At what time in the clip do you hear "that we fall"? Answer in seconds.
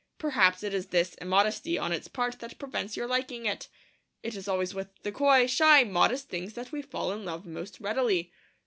6.53-7.11